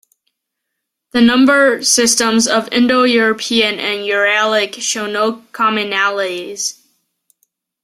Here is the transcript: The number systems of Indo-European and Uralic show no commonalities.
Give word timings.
The 1.11 1.21
number 1.21 1.83
systems 1.83 2.47
of 2.47 2.67
Indo-European 2.73 3.77
and 3.77 3.99
Uralic 3.99 4.81
show 4.81 5.05
no 5.05 5.41
commonalities. 5.53 6.79